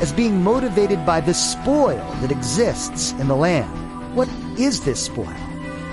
as 0.00 0.12
being 0.12 0.42
motivated 0.42 1.04
by 1.04 1.20
the 1.20 1.34
spoil 1.34 2.04
that 2.20 2.32
exists 2.32 3.12
in 3.12 3.28
the 3.28 3.36
land. 3.36 3.68
What 4.14 4.28
is 4.58 4.84
this 4.84 5.04
spoil? 5.04 5.34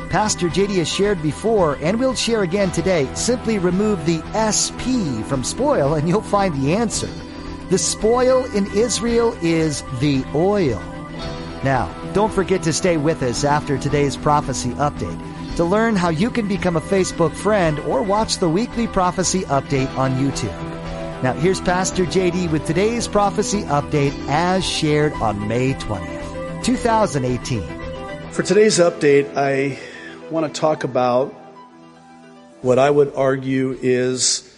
Pastor 0.10 0.48
JD 0.48 0.78
has 0.78 0.88
shared 0.88 1.22
before 1.22 1.78
and 1.82 2.00
will 2.00 2.16
share 2.16 2.44
again 2.44 2.72
today. 2.72 3.08
Simply 3.16 3.60
remove 3.60 4.06
the 4.06 4.22
SP 4.34 5.22
from 5.28 5.44
spoil 5.44 5.96
and 5.96 6.08
you'll 6.08 6.22
find 6.22 6.56
the 6.56 6.74
answer. 6.74 7.10
The 7.70 7.78
spoil 7.78 8.46
in 8.56 8.68
Israel 8.76 9.38
is 9.42 9.82
the 10.00 10.24
oil. 10.36 10.82
Now, 11.64 11.92
don't 12.14 12.32
forget 12.32 12.62
to 12.64 12.74
stay 12.74 12.98
with 12.98 13.24
us 13.24 13.44
after 13.44 13.78
today's 13.78 14.16
prophecy 14.16 14.70
update 14.74 15.20
to 15.56 15.64
learn 15.64 15.96
how 15.96 16.10
you 16.10 16.30
can 16.30 16.48
become 16.48 16.76
a 16.76 16.82
Facebook 16.82 17.34
friend 17.34 17.80
or 17.80 18.04
watch 18.04 18.38
the 18.38 18.50
weekly 18.50 18.88
prophecy 18.88 19.42
update 19.44 19.94
on 19.98 20.14
YouTube. 20.16 20.75
Now, 21.24 21.32
here's 21.32 21.62
Pastor 21.62 22.04
JD 22.04 22.52
with 22.52 22.68
today's 22.68 23.08
prophecy 23.08 23.64
update 23.64 24.14
as 24.28 24.66
shared 24.66 25.14
on 25.14 25.48
May 25.48 25.74
20th, 25.76 26.64
2018. 26.64 28.32
For 28.32 28.44
today's 28.44 28.80
update, 28.80 29.34
I 29.38 29.80
want 30.30 30.54
to 30.54 30.60
talk 30.60 30.84
about 30.84 31.34
what 32.62 32.78
I 32.78 32.90
would 32.90 33.16
argue 33.16 33.80
is 33.82 34.54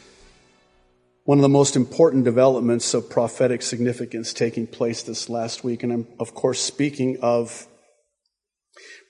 one 1.26 1.38
of 1.38 1.44
the 1.44 1.50
most 1.50 1.76
important 1.76 2.26
developments 2.26 2.96
of 2.96 3.08
prophetic 3.08 3.62
significance 3.62 4.34
taking 4.34 4.66
place 4.66 5.04
this 5.04 5.30
last 5.30 5.64
week. 5.64 5.84
And 5.84 5.94
I'm, 5.94 6.08
of 6.20 6.34
course, 6.34 6.60
speaking 6.60 7.20
of 7.22 7.68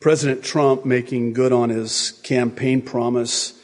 President 0.02 0.44
Trump 0.44 0.86
making 0.86 1.32
good 1.32 1.54
on 1.54 1.70
his 1.70 2.12
campaign 2.24 2.82
promise 2.82 3.57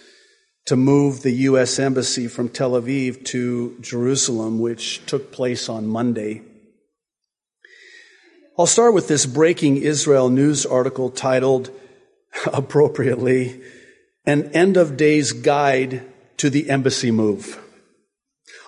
to 0.65 0.75
move 0.75 1.21
the 1.21 1.31
U.S. 1.31 1.77
Embassy 1.77 2.27
from 2.27 2.49
Tel 2.49 2.71
Aviv 2.71 3.25
to 3.25 3.77
Jerusalem, 3.81 4.59
which 4.59 5.05
took 5.05 5.31
place 5.31 5.67
on 5.67 5.87
Monday. 5.87 6.41
I'll 8.57 8.65
start 8.65 8.93
with 8.93 9.07
this 9.07 9.25
breaking 9.25 9.77
Israel 9.77 10.29
news 10.29 10.65
article 10.65 11.09
titled, 11.09 11.69
appropriately, 12.53 13.61
An 14.25 14.51
End 14.53 14.77
of 14.77 14.95
Days 14.95 15.31
Guide 15.33 16.03
to 16.37 16.49
the 16.49 16.69
Embassy 16.69 17.11
Move. 17.11 17.59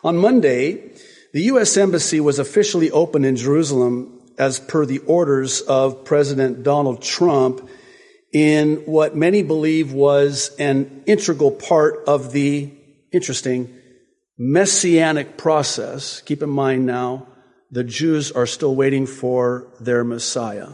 On 0.03 0.17
Monday, 0.17 0.91
the 1.33 1.43
U.S. 1.43 1.77
Embassy 1.77 2.19
was 2.19 2.39
officially 2.39 2.91
opened 2.91 3.25
in 3.25 3.35
Jerusalem 3.35 4.21
as 4.37 4.59
per 4.59 4.85
the 4.85 4.99
orders 4.99 5.61
of 5.61 6.03
President 6.03 6.63
Donald 6.63 7.01
Trump 7.01 7.69
in 8.35 8.75
what 8.85 9.15
many 9.15 9.43
believe 9.43 9.93
was 9.93 10.53
an 10.59 11.03
integral 11.05 11.51
part 11.51 12.03
of 12.05 12.33
the 12.33 12.69
interesting 13.13 13.73
messianic 14.37 15.37
process. 15.37 16.19
Keep 16.19 16.43
in 16.43 16.49
mind 16.49 16.85
now, 16.85 17.27
the 17.71 17.85
Jews 17.85 18.33
are 18.33 18.45
still 18.45 18.75
waiting 18.75 19.05
for 19.05 19.67
their 19.79 20.03
Messiah 20.03 20.67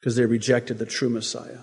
because 0.00 0.16
they 0.16 0.24
rejected 0.24 0.78
the 0.78 0.86
true 0.86 1.10
Messiah. 1.10 1.58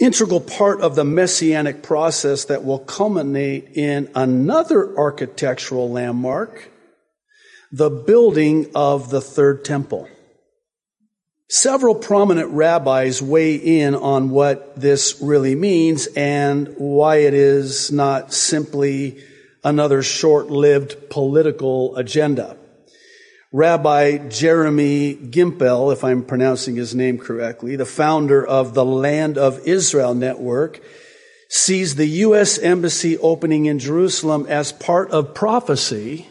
Integral 0.00 0.40
part 0.40 0.80
of 0.80 0.94
the 0.94 1.04
messianic 1.04 1.82
process 1.82 2.46
that 2.46 2.64
will 2.64 2.78
culminate 2.78 3.68
in 3.74 4.10
another 4.14 4.96
architectural 4.96 5.90
landmark, 5.90 6.70
the 7.70 7.90
building 7.90 8.70
of 8.74 9.10
the 9.10 9.20
third 9.20 9.62
temple. 9.62 10.08
Several 11.54 11.94
prominent 11.94 12.48
rabbis 12.48 13.20
weigh 13.20 13.56
in 13.56 13.94
on 13.94 14.30
what 14.30 14.74
this 14.74 15.20
really 15.20 15.54
means 15.54 16.06
and 16.16 16.74
why 16.78 17.16
it 17.16 17.34
is 17.34 17.92
not 17.92 18.32
simply 18.32 19.22
another 19.62 20.02
short-lived 20.02 21.10
political 21.10 21.94
agenda. 21.96 22.56
Rabbi 23.52 24.28
Jeremy 24.28 25.14
Gimpel, 25.14 25.92
if 25.92 26.04
I'm 26.04 26.24
pronouncing 26.24 26.76
his 26.76 26.94
name 26.94 27.18
correctly, 27.18 27.76
the 27.76 27.84
founder 27.84 28.42
of 28.42 28.72
the 28.72 28.86
Land 28.86 29.36
of 29.36 29.60
Israel 29.66 30.14
Network, 30.14 30.80
sees 31.50 31.96
the 31.96 32.06
U.S. 32.06 32.58
Embassy 32.58 33.18
opening 33.18 33.66
in 33.66 33.78
Jerusalem 33.78 34.46
as 34.48 34.72
part 34.72 35.10
of 35.10 35.34
prophecy 35.34 36.30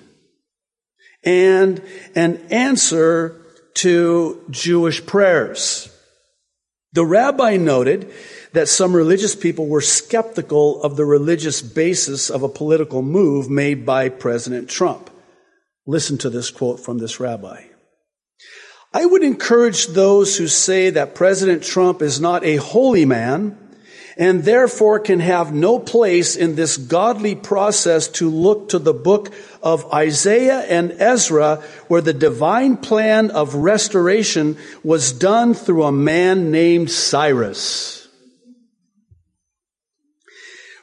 and 1.23 1.79
an 2.15 2.37
answer 2.49 3.37
to 3.75 4.43
Jewish 4.49 5.05
prayers. 5.05 5.87
The 6.93 7.05
rabbi 7.05 7.57
noted 7.57 8.11
that 8.53 8.67
some 8.67 8.93
religious 8.93 9.35
people 9.35 9.67
were 9.67 9.81
skeptical 9.81 10.83
of 10.83 10.97
the 10.97 11.05
religious 11.05 11.61
basis 11.61 12.29
of 12.29 12.43
a 12.43 12.49
political 12.49 13.01
move 13.01 13.49
made 13.49 13.85
by 13.85 14.09
President 14.09 14.69
Trump. 14.69 15.09
Listen 15.87 16.17
to 16.19 16.29
this 16.29 16.49
quote 16.49 16.79
from 16.79 16.97
this 16.97 17.19
rabbi. 17.19 17.63
I 18.93 19.05
would 19.05 19.23
encourage 19.23 19.87
those 19.87 20.37
who 20.37 20.47
say 20.47 20.89
that 20.89 21.15
President 21.15 21.63
Trump 21.63 22.01
is 22.01 22.19
not 22.19 22.43
a 22.43 22.57
holy 22.57 23.05
man 23.05 23.57
and 24.21 24.43
therefore 24.43 24.99
can 24.99 25.19
have 25.19 25.51
no 25.51 25.79
place 25.79 26.35
in 26.35 26.53
this 26.53 26.77
godly 26.77 27.33
process 27.33 28.07
to 28.07 28.29
look 28.29 28.69
to 28.69 28.77
the 28.77 28.93
book 28.93 29.33
of 29.63 29.91
Isaiah 29.91 30.59
and 30.59 30.91
Ezra 30.99 31.55
where 31.87 32.01
the 32.01 32.13
divine 32.13 32.77
plan 32.77 33.31
of 33.31 33.55
restoration 33.55 34.57
was 34.83 35.11
done 35.11 35.55
through 35.55 35.85
a 35.85 35.91
man 35.91 36.51
named 36.51 36.91
Cyrus. 36.91 38.07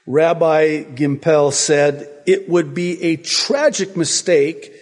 Rabbi 0.05 0.83
Gimpel 0.97 1.53
said 1.53 2.11
it 2.27 2.49
would 2.49 2.75
be 2.75 3.01
a 3.05 3.17
tragic 3.19 3.97
mistake 3.97 4.73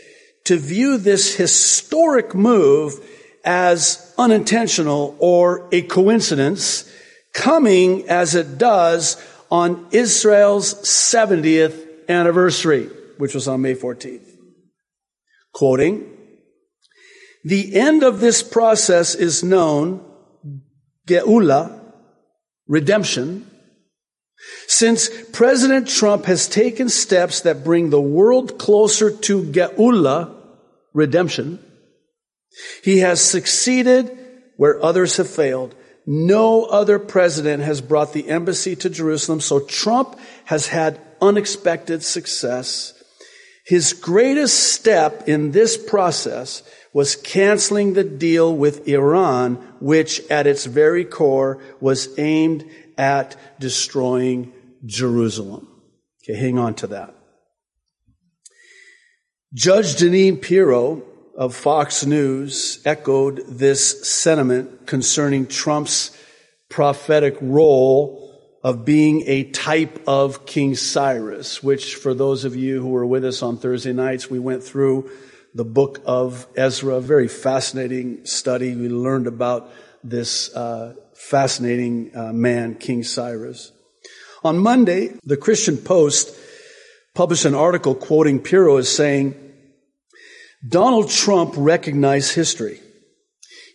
to 0.45 0.57
view 0.57 0.97
this 0.97 1.35
historic 1.35 2.35
move 2.35 3.07
as 3.45 4.15
unintentional 4.17 5.15
or 5.19 5.69
a 5.73 5.83
coincidence 5.83 6.91
coming 7.37 8.09
as 8.09 8.35
it 8.35 8.59
does 8.59 9.23
on 9.51 9.87
Israel's 9.93 10.75
70th 10.75 12.09
anniversary, 12.09 12.87
which 13.19 13.35
was 13.35 13.47
on 13.47 13.61
May 13.61 13.75
14th. 13.75 14.27
Quoting, 15.53 16.13
the 17.45 17.77
end 17.77 18.03
of 18.03 18.21
this 18.21 18.43
process 18.43 19.15
is 19.15 19.45
known, 19.45 20.05
Geula, 21.07 21.79
redemption, 22.67 23.49
since 24.67 25.09
President 25.33 25.89
Trump 25.89 26.25
has 26.25 26.49
taken 26.49 26.89
steps 26.89 27.41
that 27.41 27.63
bring 27.63 27.91
the 27.91 28.01
world 28.01 28.59
closer 28.59 29.11
to 29.11 29.43
Geula, 29.45 30.35
redemption, 30.93 31.63
he 32.83 32.99
has 32.99 33.21
succeeded 33.21 34.11
where 34.57 34.83
others 34.83 35.19
have 35.19 35.29
failed. 35.29 35.75
No 36.07 36.65
other 36.65 37.01
president 37.01 37.65
has 37.65 37.81
brought 37.81 38.13
the 38.13 38.29
embassy 38.29 38.77
to 38.77 38.89
Jerusalem, 38.89 39.41
so 39.41 39.61
Trump 39.61 40.17
has 40.45 40.69
had 40.69 41.01
unexpected 41.21 42.05
success. 42.05 42.93
His 43.65 43.93
greatest 43.93 44.73
step 44.73 45.29
in 45.29 45.51
this 45.51 45.77
process 45.77 46.63
was 46.93 47.17
canceling 47.17 47.95
the 47.95 48.05
deal 48.05 48.57
with 48.57 48.87
Iran, 48.87 49.57
which 49.81 50.21
at 50.31 50.47
its 50.47 50.65
very 50.65 51.05
core 51.05 51.61
was 51.81 52.17
aimed 52.19 52.65
at 52.97 53.37
destroying 53.59 54.53
Jerusalem. 54.85 55.69
Okay, 56.23 56.39
hang 56.39 56.59
on 56.59 56.75
to 56.75 56.87
that. 56.87 57.15
Judge 59.53 59.97
Jeanine 59.97 60.41
Pirro 60.41 61.03
of 61.37 61.55
Fox 61.55 62.07
News 62.07 62.81
echoed 62.87 63.45
this 63.47 64.09
sentiment 64.09 64.87
concerning 64.87 65.47
Trump's 65.47 66.17
prophetic 66.71 67.37
role 67.43 68.23
of 68.65 68.85
being 68.85 69.23
a 69.27 69.45
type 69.51 70.03
of 70.09 70.47
King 70.47 70.75
Cyrus, 70.75 71.63
which 71.63 71.95
for 71.95 72.15
those 72.15 72.45
of 72.45 72.57
you 72.57 72.81
who 72.81 72.89
were 72.89 73.07
with 73.07 73.25
us 73.25 73.43
on 73.43 73.59
Thursday 73.59 73.93
nights, 73.93 74.31
we 74.31 74.39
went 74.39 74.65
through 74.65 75.11
the 75.55 75.65
book 75.65 76.01
of 76.07 76.47
Ezra, 76.57 76.97
a 76.97 77.01
very 77.01 77.29
fascinating 77.29 78.25
study. 78.25 78.75
We 78.75 78.89
learned 78.89 79.27
about 79.27 79.71
this 80.03 80.55
uh, 80.57 80.95
fascinating 81.15 82.17
uh, 82.17 82.33
man, 82.33 82.75
King 82.77 83.05
Cyrus. 83.05 83.73
On 84.43 84.59
Monday, 84.59 85.13
the 85.23 85.37
Christian 85.37 85.77
Post 85.77 86.35
published 87.15 87.45
an 87.45 87.55
article 87.55 87.95
quoting 87.95 88.41
Pirro 88.41 88.79
as 88.79 88.89
saying, 88.89 89.46
Donald 90.67 91.11
Trump 91.11 91.55
recognized 91.57 92.35
history. 92.35 92.81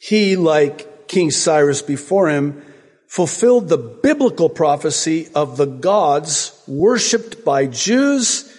He, 0.02 0.36
like 0.36 1.08
King 1.08 1.32
Cyrus 1.32 1.82
before 1.82 2.30
him, 2.30 2.64
fulfilled 3.08 3.68
the 3.68 3.78
biblical 3.78 4.50
prophecy 4.50 5.28
of 5.36 5.58
the 5.58 5.66
gods 5.66 6.64
worshiped 6.68 7.44
by 7.44 7.66
Jews, 7.66 8.50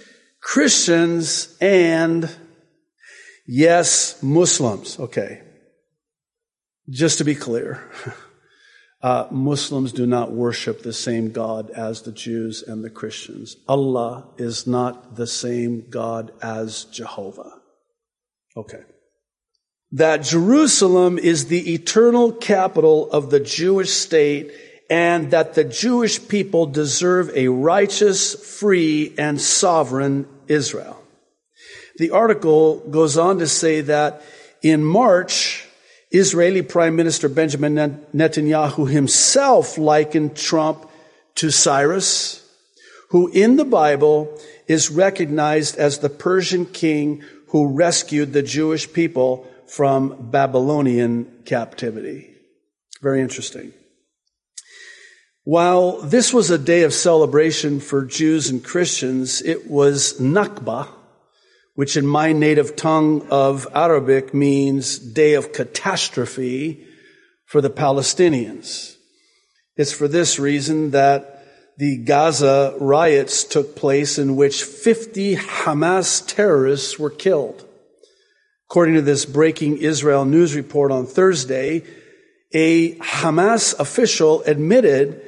Christians, 0.40 1.56
and 1.60 2.30
yes, 3.46 4.22
Muslims. 4.22 5.00
Okay. 5.00 5.40
Just 6.90 7.18
to 7.18 7.24
be 7.24 7.34
clear, 7.34 7.90
uh, 9.02 9.26
Muslims 9.30 9.92
do 9.92 10.04
not 10.04 10.32
worship 10.32 10.82
the 10.82 10.92
same 10.92 11.32
God 11.32 11.70
as 11.70 12.02
the 12.02 12.12
Jews 12.12 12.62
and 12.62 12.84
the 12.84 12.90
Christians. 12.90 13.56
Allah 13.66 14.28
is 14.36 14.66
not 14.66 15.16
the 15.16 15.26
same 15.26 15.88
God 15.88 16.32
as 16.42 16.84
Jehovah. 16.84 17.61
Okay 18.56 18.82
that 19.92 20.22
Jerusalem 20.22 21.18
is 21.18 21.46
the 21.46 21.74
eternal 21.74 22.32
capital 22.32 23.10
of 23.10 23.30
the 23.30 23.40
Jewish 23.40 23.90
state 23.90 24.50
and 24.88 25.30
that 25.30 25.54
the 25.54 25.64
Jewish 25.64 26.26
people 26.28 26.66
deserve 26.66 27.30
a 27.36 27.48
righteous, 27.48 28.34
free, 28.58 29.14
and 29.18 29.40
sovereign 29.40 30.26
Israel. 30.48 30.98
The 31.98 32.10
article 32.10 32.78
goes 32.90 33.18
on 33.18 33.38
to 33.38 33.46
say 33.46 33.82
that 33.82 34.22
in 34.62 34.82
March, 34.82 35.66
Israeli 36.10 36.62
Prime 36.62 36.96
Minister 36.96 37.28
Benjamin 37.28 38.04
Netanyahu 38.14 38.90
himself 38.90 39.76
likened 39.76 40.36
Trump 40.36 40.88
to 41.36 41.50
Cyrus, 41.50 42.46
who 43.10 43.28
in 43.28 43.56
the 43.56 43.64
Bible 43.64 44.38
is 44.66 44.90
recognized 44.90 45.76
as 45.76 45.98
the 45.98 46.10
Persian 46.10 46.64
king 46.64 47.22
who 47.52 47.74
rescued 47.74 48.32
the 48.32 48.42
Jewish 48.42 48.90
people 48.90 49.46
from 49.66 50.30
Babylonian 50.30 51.42
captivity. 51.44 52.34
Very 53.02 53.20
interesting. 53.20 53.74
While 55.44 56.00
this 56.00 56.32
was 56.32 56.48
a 56.48 56.56
day 56.56 56.82
of 56.82 56.94
celebration 56.94 57.80
for 57.80 58.06
Jews 58.06 58.48
and 58.48 58.64
Christians, 58.64 59.42
it 59.42 59.70
was 59.70 60.18
Nakba, 60.18 60.88
which 61.74 61.94
in 61.94 62.06
my 62.06 62.32
native 62.32 62.74
tongue 62.74 63.28
of 63.28 63.68
Arabic 63.74 64.32
means 64.32 64.98
day 64.98 65.34
of 65.34 65.52
catastrophe 65.52 66.86
for 67.44 67.60
the 67.60 67.70
Palestinians. 67.70 68.96
It's 69.76 69.92
for 69.92 70.08
this 70.08 70.38
reason 70.38 70.92
that 70.92 71.41
the 71.78 71.98
Gaza 71.98 72.76
riots 72.78 73.44
took 73.44 73.74
place 73.74 74.18
in 74.18 74.36
which 74.36 74.62
50 74.62 75.36
Hamas 75.36 76.26
terrorists 76.26 76.98
were 76.98 77.10
killed. 77.10 77.66
According 78.68 78.94
to 78.94 79.02
this 79.02 79.24
breaking 79.24 79.78
Israel 79.78 80.24
news 80.24 80.54
report 80.54 80.92
on 80.92 81.06
Thursday, 81.06 81.82
a 82.52 82.94
Hamas 82.96 83.78
official 83.78 84.42
admitted 84.42 85.20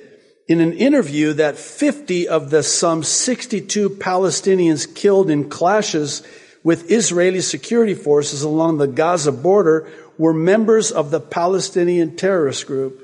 in 0.48 0.60
an 0.60 0.74
interview 0.74 1.32
that 1.34 1.56
50 1.56 2.28
of 2.28 2.50
the 2.50 2.62
some 2.62 3.02
62 3.02 3.90
Palestinians 3.90 4.94
killed 4.94 5.30
in 5.30 5.48
clashes 5.48 6.22
with 6.62 6.90
Israeli 6.90 7.40
security 7.40 7.94
forces 7.94 8.42
along 8.42 8.78
the 8.78 8.86
Gaza 8.86 9.32
border 9.32 9.90
were 10.18 10.34
members 10.34 10.90
of 10.90 11.10
the 11.10 11.20
Palestinian 11.20 12.16
terrorist 12.16 12.66
group. 12.66 13.03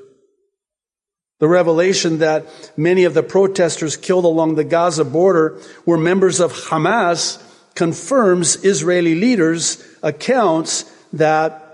The 1.40 1.48
revelation 1.48 2.18
that 2.18 2.46
many 2.76 3.04
of 3.04 3.14
the 3.14 3.22
protesters 3.22 3.96
killed 3.96 4.26
along 4.26 4.54
the 4.54 4.64
Gaza 4.64 5.04
border 5.04 5.58
were 5.86 5.96
members 5.96 6.38
of 6.38 6.52
Hamas 6.52 7.42
confirms 7.74 8.62
Israeli 8.62 9.14
leaders' 9.14 9.82
accounts 10.02 10.84
that 11.14 11.66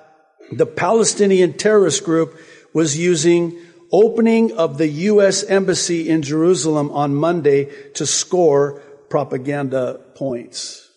the 0.52 0.66
Palestinian 0.66 1.54
terrorist 1.54 2.04
group 2.04 2.38
was 2.72 2.96
using 2.96 3.58
opening 3.90 4.52
of 4.52 4.78
the 4.78 4.88
U.S. 4.88 5.42
embassy 5.42 6.08
in 6.08 6.22
Jerusalem 6.22 6.90
on 6.92 7.14
Monday 7.14 7.68
to 7.94 8.06
score 8.06 8.80
propaganda 9.08 10.00
points. 10.14 10.88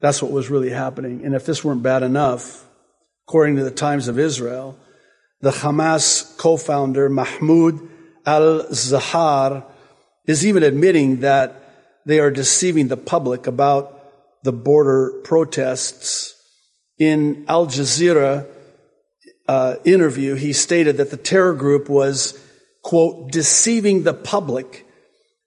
That's 0.00 0.22
what 0.22 0.30
was 0.30 0.48
really 0.48 0.70
happening. 0.70 1.24
And 1.24 1.34
if 1.34 1.44
this 1.44 1.64
weren't 1.64 1.82
bad 1.82 2.04
enough, 2.04 2.64
according 3.26 3.56
to 3.56 3.64
the 3.64 3.70
Times 3.72 4.06
of 4.06 4.18
Israel, 4.18 4.78
the 5.40 5.50
Hamas 5.50 6.36
co-founder 6.38 7.08
Mahmoud 7.08 7.88
al-Zahar 8.24 9.64
is 10.26 10.46
even 10.46 10.62
admitting 10.62 11.20
that 11.20 11.62
they 12.04 12.18
are 12.20 12.30
deceiving 12.30 12.88
the 12.88 12.96
public 12.96 13.46
about 13.46 13.92
the 14.42 14.52
border 14.52 15.20
protests. 15.24 16.34
In 16.98 17.44
Al 17.48 17.66
Jazeera 17.66 18.46
uh, 19.48 19.76
interview, 19.84 20.34
he 20.34 20.52
stated 20.52 20.96
that 20.96 21.10
the 21.10 21.16
terror 21.16 21.52
group 21.52 21.88
was, 21.88 22.38
quote, 22.82 23.30
deceiving 23.30 24.02
the 24.02 24.14
public 24.14 24.86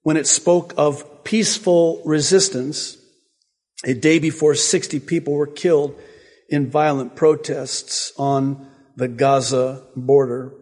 when 0.03 0.17
it 0.17 0.27
spoke 0.27 0.73
of 0.77 1.23
peaceful 1.23 2.01
resistance 2.05 2.97
a 3.85 3.93
day 3.93 4.19
before 4.19 4.55
60 4.55 4.99
people 5.01 5.33
were 5.33 5.47
killed 5.47 5.95
in 6.49 6.69
violent 6.69 7.15
protests 7.15 8.11
on 8.17 8.67
the 8.99 9.07
Gaza 9.07 9.81
border. 9.95 10.53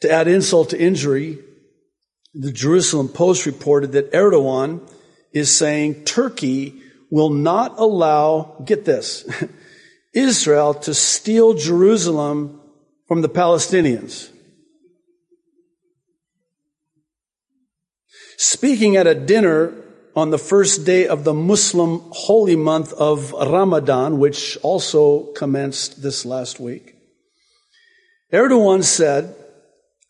To 0.00 0.10
add 0.10 0.28
insult 0.28 0.70
to 0.70 0.80
injury, 0.80 1.38
the 2.32 2.52
Jerusalem 2.52 3.08
Post 3.08 3.44
reported 3.44 3.92
that 3.92 4.12
Erdogan 4.12 4.88
is 5.32 5.54
saying 5.54 6.04
Turkey 6.04 6.80
will 7.10 7.30
not 7.30 7.78
allow, 7.78 8.62
get 8.64 8.84
this, 8.84 9.28
Israel 10.14 10.74
to 10.74 10.94
steal 10.94 11.54
Jerusalem 11.54 12.60
from 13.06 13.22
the 13.22 13.28
Palestinians. 13.28 14.30
Speaking 18.36 18.96
at 18.96 19.06
a 19.06 19.14
dinner 19.14 19.72
on 20.14 20.30
the 20.30 20.38
first 20.38 20.84
day 20.84 21.08
of 21.08 21.24
the 21.24 21.34
Muslim 21.34 22.02
holy 22.10 22.56
month 22.56 22.92
of 22.92 23.32
Ramadan, 23.32 24.18
which 24.18 24.56
also 24.62 25.32
commenced 25.32 26.02
this 26.02 26.24
last 26.24 26.60
week, 26.60 26.93
Erdogan 28.34 28.82
said, 28.82 29.34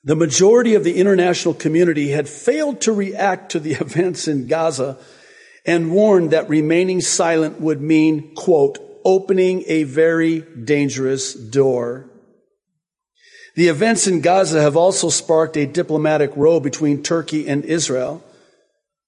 the 0.03 0.17
majority 0.17 0.75
of 0.75 0.85
the 0.85 0.97
international 0.97 1.55
community 1.55 2.11
had 2.11 2.29
failed 2.29 2.81
to 2.83 2.93
react 2.93 3.53
to 3.53 3.61
the 3.61 3.73
events 3.81 4.29
in 4.29 4.47
Gaza 4.47 4.99
and 5.67 5.93
warned 5.93 6.31
that 6.31 6.49
remaining 6.49 7.01
silent 7.01 7.61
would 7.61 7.81
mean, 7.81 8.35
quote, 8.35 8.79
opening 9.05 9.65
a 9.67 9.85
very 9.85 10.41
dangerous 10.41 11.35
door. 11.35 12.11
The 13.57 13.69
events 13.69 14.07
in 14.07 14.21
Gaza 14.21 14.61
have 14.61 14.77
also 14.77 15.11
sparked 15.11 15.57
a 15.57 15.67
diplomatic 15.67 16.33
row 16.35 16.61
between 16.61 17.03
Turkey 17.03 17.49
and 17.49 17.65
Israel, 17.65 18.23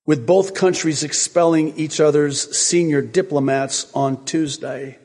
with 0.07 0.27
both 0.27 0.55
countries 0.55 1.03
expelling 1.03 1.77
each 1.77 2.01
other's 2.01 2.57
senior 2.57 3.03
diplomats 3.03 3.91
on 3.93 4.25
Tuesday. 4.25 4.99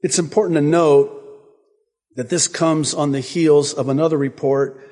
It's 0.00 0.18
important 0.18 0.56
to 0.56 0.60
note 0.60 1.17
that 2.18 2.30
this 2.30 2.48
comes 2.48 2.94
on 2.94 3.12
the 3.12 3.20
heels 3.20 3.72
of 3.72 3.88
another 3.88 4.18
report 4.18 4.84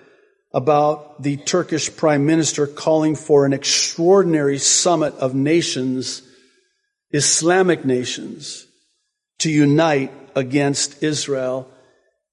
about 0.54 1.24
the 1.24 1.36
Turkish 1.38 1.94
prime 1.96 2.24
minister 2.24 2.68
calling 2.68 3.16
for 3.16 3.44
an 3.44 3.52
extraordinary 3.52 4.58
summit 4.58 5.12
of 5.16 5.34
nations, 5.34 6.22
Islamic 7.10 7.84
nations, 7.84 8.68
to 9.40 9.50
unite 9.50 10.12
against 10.36 11.02
Israel. 11.02 11.68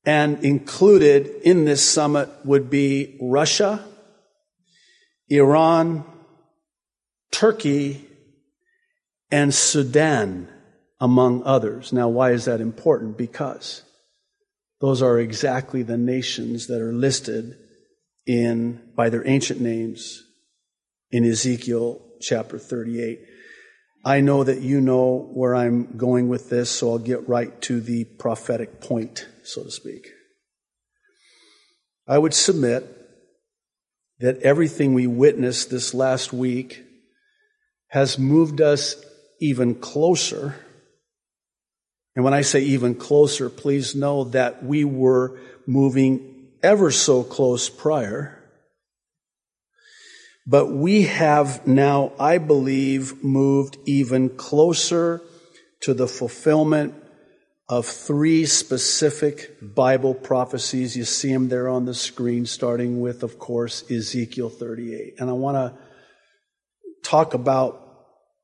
And 0.06 0.46
included 0.46 1.26
in 1.42 1.66
this 1.66 1.82
summit 1.82 2.30
would 2.46 2.70
be 2.70 3.18
Russia, 3.20 3.84
Iran, 5.28 6.04
Turkey, 7.32 8.06
and 9.32 9.52
Sudan, 9.52 10.50
among 11.00 11.42
others. 11.46 11.92
Now, 11.92 12.10
why 12.10 12.30
is 12.30 12.46
that 12.46 12.62
important? 12.62 13.18
Because 13.18 13.82
those 14.84 15.02
are 15.02 15.18
exactly 15.18 15.82
the 15.82 15.98
nations 15.98 16.68
that 16.68 16.82
are 16.82 16.92
listed 16.92 17.56
in, 18.28 18.82
by 18.98 19.10
their 19.10 19.26
ancient 19.26 19.62
names 19.62 20.22
in 21.10 21.24
Ezekiel 21.24 22.02
chapter 22.20 22.60
38. 22.60 23.22
I 24.04 24.20
know 24.20 24.44
that 24.44 24.60
you 24.60 24.82
know 24.82 25.30
where 25.34 25.56
I'm 25.56 25.96
going 25.96 26.28
with 26.28 26.50
this, 26.50 26.70
so 26.70 26.92
I'll 26.92 27.00
get 27.00 27.30
right 27.30 27.62
to 27.62 27.80
the 27.80 28.04
prophetic 28.04 28.82
point, 28.82 29.26
so 29.44 29.64
to 29.64 29.72
speak. 29.72 30.10
I 32.06 32.18
would 32.18 32.34
submit 32.34 32.84
that 34.20 34.42
everything 34.42 34.94
we 34.94 35.08
witnessed 35.08 35.70
this 35.70 35.94
last 35.94 36.34
week 36.34 36.84
has 37.88 38.20
moved 38.20 38.60
us 38.60 39.02
even 39.40 39.76
closer. 39.76 40.56
And 42.16 42.24
when 42.24 42.34
I 42.34 42.42
say 42.42 42.62
even 42.62 42.96
closer, 42.96 43.50
please 43.50 43.96
know 43.96 44.26
that 44.26 44.64
we 44.64 44.84
were 44.84 45.40
moving 45.66 46.50
ever 46.62 46.92
so 46.92 47.24
close 47.24 47.70
prior. 47.70 48.40
But 50.46 50.68
we 50.68 51.04
have 51.04 51.66
now, 51.66 52.12
I 52.20 52.38
believe, 52.38 53.24
moved 53.24 53.78
even 53.86 54.30
closer 54.30 55.22
to 55.82 55.94
the 55.94 56.08
fulfillment 56.08 56.96
of 57.70 57.86
three 57.86 58.46
specific 58.46 59.58
Bible 59.62 60.14
prophecies. 60.14 60.98
You 60.98 61.06
see 61.06 61.32
them 61.32 61.48
there 61.48 61.70
on 61.70 61.86
the 61.86 61.94
screen, 61.94 62.46
starting 62.46 63.00
with, 63.00 63.24
of 63.24 63.40
course, 63.40 63.90
Ezekiel 63.90 64.50
38. 64.50 65.16
And 65.18 65.30
I 65.30 65.34
want 65.34 65.56
to 65.56 65.74
talk 67.04 67.34
about 67.34 67.80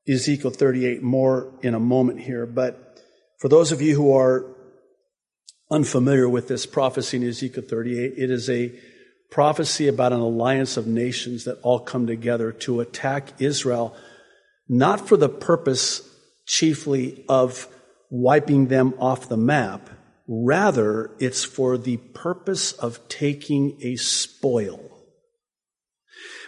Ezekiel 0.08 0.50
38 0.50 1.02
more 1.02 1.52
in 1.62 1.74
a 1.74 1.80
moment 1.80 2.20
here. 2.20 2.46
But 2.46 2.89
for 3.40 3.48
those 3.48 3.72
of 3.72 3.80
you 3.80 3.96
who 3.96 4.14
are 4.14 4.44
unfamiliar 5.70 6.28
with 6.28 6.46
this 6.46 6.66
prophecy 6.66 7.16
in 7.16 7.26
Ezekiel 7.26 7.64
38, 7.66 8.12
it 8.18 8.30
is 8.30 8.50
a 8.50 8.70
prophecy 9.30 9.88
about 9.88 10.12
an 10.12 10.20
alliance 10.20 10.76
of 10.76 10.86
nations 10.86 11.44
that 11.44 11.58
all 11.62 11.80
come 11.80 12.06
together 12.06 12.52
to 12.52 12.80
attack 12.80 13.32
Israel, 13.40 13.96
not 14.68 15.08
for 15.08 15.16
the 15.16 15.28
purpose 15.30 16.06
chiefly 16.44 17.24
of 17.30 17.66
wiping 18.10 18.66
them 18.66 18.92
off 18.98 19.30
the 19.30 19.38
map. 19.38 19.88
Rather, 20.28 21.10
it's 21.18 21.42
for 21.42 21.78
the 21.78 21.96
purpose 21.96 22.72
of 22.72 23.08
taking 23.08 23.78
a 23.80 23.96
spoil. 23.96 24.80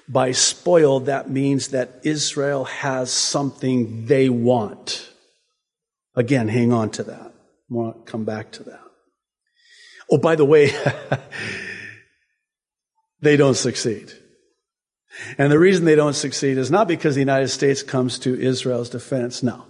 By 0.07 0.33
spoil, 0.33 1.01
that 1.01 1.31
means 1.31 1.69
that 1.69 2.01
Israel 2.03 2.65
has 2.65 3.11
something 3.11 4.05
they 4.05 4.29
want. 4.29 5.09
Again, 6.15 6.49
hang 6.49 6.73
on 6.73 6.91
to 6.91 7.03
that. 7.05 7.33
To 7.71 7.95
come 8.05 8.25
back 8.25 8.53
to 8.53 8.63
that. 8.65 8.81
Oh, 10.11 10.19
by 10.19 10.35
the 10.35 10.45
way, 10.45 10.71
they 13.21 13.37
don't 13.37 13.55
succeed. 13.55 14.13
And 15.39 15.51
the 15.51 15.59
reason 15.59 15.85
they 15.85 15.95
don't 15.95 16.15
succeed 16.15 16.59
is 16.59 16.71
not 16.71 16.89
because 16.89 17.15
the 17.15 17.21
United 17.21 17.49
States 17.49 17.83
comes 17.83 18.19
to 18.21 18.39
Israel's 18.39 18.91
defense. 18.91 19.43
No. 19.43 19.65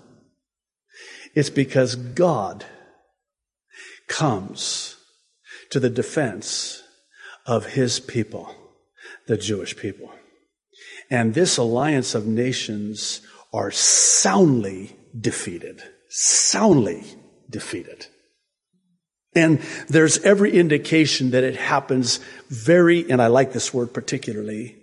It's 1.35 1.51
because 1.51 1.95
God 1.95 2.65
comes 4.09 4.97
to 5.71 5.81
the 5.81 5.91
defense 5.91 6.83
of 7.47 7.67
his 7.67 7.99
people, 7.99 8.55
the 9.27 9.37
Jewish 9.37 9.77
people. 9.77 10.11
And 11.11 11.35
this 11.35 11.57
alliance 11.57 12.15
of 12.15 12.27
nations 12.27 13.21
are 13.53 13.71
soundly 13.71 14.97
defeated, 15.19 15.83
soundly 16.13 17.05
defeated. 17.49 18.07
And 19.35 19.61
there's 19.89 20.19
every 20.19 20.53
indication 20.53 21.31
that 21.31 21.43
it 21.43 21.57
happens 21.57 22.21
very, 22.49 23.11
and 23.11 23.23
I 23.23 23.29
like 23.29 23.53
this 23.53 23.73
word 23.73 23.95
particularly, 23.95 24.77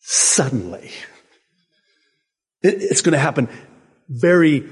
suddenly. 0.00 0.90
It's 2.62 3.02
going 3.02 3.12
to 3.12 3.18
happen 3.18 3.48
very 4.08 4.66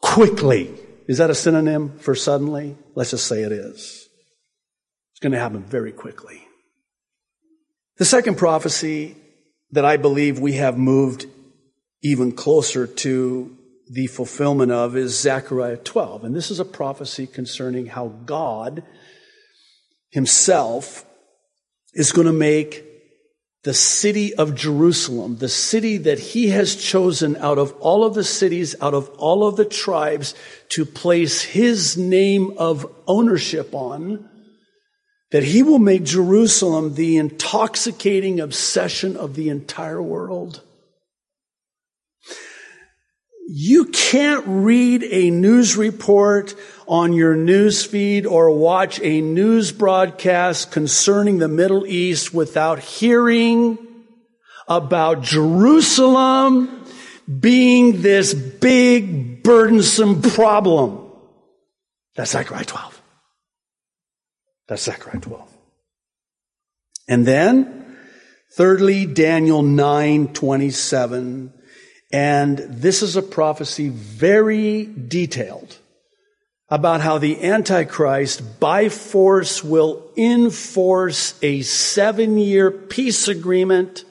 quickly. 0.00 0.70
Is 1.06 1.18
that 1.18 1.28
a 1.28 1.34
synonym 1.34 1.98
for 1.98 2.14
suddenly? 2.14 2.76
Let's 2.94 3.10
just 3.10 3.26
say 3.26 3.42
it 3.42 3.52
is. 3.52 4.08
It's 5.12 5.20
going 5.20 5.32
to 5.32 5.38
happen 5.38 5.62
very 5.62 5.92
quickly. 5.92 6.46
The 7.98 8.06
second 8.06 8.38
prophecy 8.38 9.16
that 9.72 9.84
I 9.84 9.98
believe 9.98 10.38
we 10.38 10.54
have 10.54 10.78
moved 10.78 11.26
even 12.02 12.32
closer 12.32 12.86
to 12.86 13.56
the 13.92 14.06
fulfillment 14.06 14.72
of 14.72 14.96
is 14.96 15.20
Zechariah 15.20 15.76
12. 15.76 16.24
And 16.24 16.34
this 16.34 16.50
is 16.50 16.58
a 16.58 16.64
prophecy 16.64 17.26
concerning 17.26 17.86
how 17.86 18.08
God 18.24 18.82
himself 20.08 21.04
is 21.92 22.10
going 22.10 22.26
to 22.26 22.32
make 22.32 22.86
the 23.64 23.74
city 23.74 24.34
of 24.34 24.54
Jerusalem, 24.54 25.36
the 25.36 25.48
city 25.48 25.98
that 25.98 26.18
he 26.18 26.48
has 26.48 26.74
chosen 26.74 27.36
out 27.36 27.58
of 27.58 27.72
all 27.80 28.02
of 28.02 28.14
the 28.14 28.24
cities, 28.24 28.74
out 28.80 28.94
of 28.94 29.10
all 29.18 29.46
of 29.46 29.56
the 29.56 29.64
tribes 29.66 30.34
to 30.70 30.86
place 30.86 31.42
his 31.42 31.94
name 31.98 32.54
of 32.56 32.90
ownership 33.06 33.74
on, 33.74 34.26
that 35.32 35.44
he 35.44 35.62
will 35.62 35.78
make 35.78 36.04
Jerusalem 36.04 36.94
the 36.94 37.18
intoxicating 37.18 38.40
obsession 38.40 39.18
of 39.18 39.34
the 39.34 39.50
entire 39.50 40.02
world. 40.02 40.62
You 43.54 43.84
can't 43.84 44.44
read 44.46 45.02
a 45.02 45.28
news 45.28 45.76
report 45.76 46.54
on 46.88 47.12
your 47.12 47.36
news 47.36 47.84
feed 47.84 48.24
or 48.24 48.50
watch 48.50 48.98
a 49.02 49.20
news 49.20 49.72
broadcast 49.72 50.72
concerning 50.72 51.36
the 51.36 51.48
Middle 51.48 51.86
East 51.86 52.32
without 52.32 52.78
hearing 52.78 53.76
about 54.66 55.20
Jerusalem 55.20 56.82
being 57.40 58.00
this 58.00 58.32
big, 58.32 59.42
burdensome 59.42 60.22
problem. 60.22 61.12
That's 62.16 62.30
Zechariah 62.30 62.64
12. 62.64 63.02
That's 64.66 64.82
Zechariah 64.82 65.20
12. 65.20 65.56
And 67.06 67.26
then, 67.26 67.98
thirdly, 68.56 69.04
Daniel 69.04 69.60
9, 69.60 70.28
27 70.28 71.52
and 72.12 72.58
this 72.58 73.02
is 73.02 73.16
a 73.16 73.22
prophecy 73.22 73.88
very 73.88 74.84
detailed 74.84 75.78
about 76.68 77.00
how 77.00 77.18
the 77.18 77.42
Antichrist 77.42 78.60
by 78.60 78.90
force 78.90 79.64
will 79.64 80.10
enforce 80.16 81.34
a 81.42 81.62
seven 81.62 82.36
year 82.36 82.70
peace 82.70 83.28
agreement. 83.28 84.04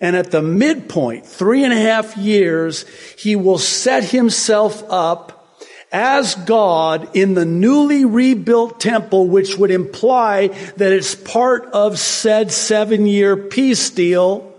And 0.00 0.16
at 0.16 0.30
the 0.30 0.40
midpoint, 0.40 1.26
three 1.26 1.62
and 1.62 1.74
a 1.74 1.78
half 1.78 2.16
years, 2.16 2.86
he 3.18 3.36
will 3.36 3.58
set 3.58 4.02
himself 4.04 4.82
up 4.88 5.58
as 5.92 6.34
God 6.36 7.14
in 7.14 7.34
the 7.34 7.44
newly 7.44 8.06
rebuilt 8.06 8.80
temple, 8.80 9.28
which 9.28 9.58
would 9.58 9.70
imply 9.70 10.48
that 10.76 10.92
it's 10.92 11.14
part 11.14 11.66
of 11.72 11.98
said 11.98 12.50
seven 12.50 13.04
year 13.04 13.36
peace 13.36 13.90
deal, 13.90 14.54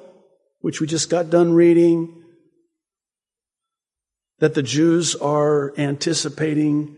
which 0.59 0.79
we 0.79 0.85
just 0.85 1.09
got 1.09 1.31
done 1.31 1.53
reading 1.53 2.20
that 4.41 4.55
the 4.55 4.63
Jews 4.63 5.15
are 5.15 5.71
anticipating 5.77 6.97